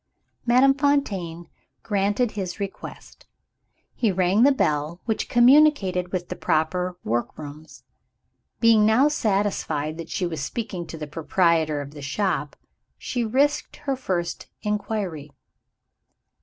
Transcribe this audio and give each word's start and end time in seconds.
Madame 0.47 0.73
Fontaine 0.73 1.47
granted 1.83 2.31
his 2.31 2.59
request. 2.59 3.27
He 3.93 4.11
rang 4.11 4.41
the 4.41 4.51
bell 4.51 4.99
which 5.05 5.29
communicated 5.29 6.11
with 6.11 6.27
the 6.29 6.95
work 7.03 7.37
rooms. 7.37 7.83
Being 8.59 8.83
now 8.83 9.09
satisfied 9.09 9.97
that 9.99 10.09
she 10.09 10.25
was 10.25 10.41
speaking 10.41 10.87
to 10.87 10.97
the 10.97 11.05
proprietor 11.05 11.81
of 11.81 11.91
the 11.91 12.01
shop, 12.01 12.55
she 12.97 13.23
risked 13.23 13.75
her 13.75 13.95
first 13.95 14.47
inquiry. 14.63 15.33